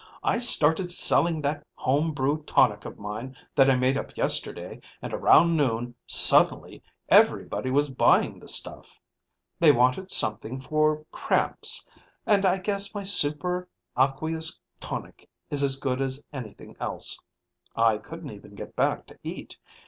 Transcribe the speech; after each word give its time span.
I 0.23 0.39
started 0.39 0.91
selling 0.91 1.43
that 1.43 1.63
homebrew 1.75 2.41
tonic 2.45 2.85
of 2.85 2.97
mine 2.97 3.35
that 3.53 3.69
I 3.69 3.75
made 3.75 3.97
up 3.97 4.17
yesterday, 4.17 4.81
and 4.99 5.13
around 5.13 5.55
noon, 5.55 5.93
suddenly 6.07 6.81
everybody 7.07 7.69
was 7.69 7.91
buying 7.91 8.39
the 8.39 8.47
stuff. 8.47 8.99
They 9.59 9.71
wanted 9.71 10.09
something 10.09 10.59
for 10.59 11.05
cramps, 11.11 11.85
and 12.25 12.47
I 12.47 12.57
guess 12.57 12.95
my 12.95 13.03
Super 13.03 13.67
Aqueous 13.95 14.59
Tonic 14.79 15.29
is 15.51 15.61
as 15.61 15.75
good 15.75 16.01
as 16.01 16.25
anything 16.33 16.75
else. 16.79 17.19
I 17.75 17.99
couldn't 17.99 18.31
even 18.31 18.55
get 18.55 18.75
back 18.75 19.05
to 19.05 19.19
eat. 19.21 19.55